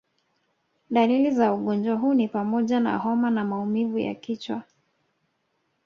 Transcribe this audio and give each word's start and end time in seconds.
Dalili 0.89 1.31
za 1.31 1.53
ugonjwa 1.53 1.95
huu 1.95 2.13
ni 2.13 2.27
pamoja 2.27 2.79
na 2.79 2.97
homa 2.97 3.29
na 3.31 3.45
maumivu 3.45 3.99
ya 3.99 4.15
kichwa 4.15 4.63